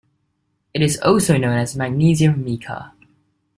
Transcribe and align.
It 0.73 0.81
is 0.81 0.99
also 1.01 1.37
known 1.37 1.59
as 1.59 1.75
magnesium 1.75 2.43
mica. 2.43 2.93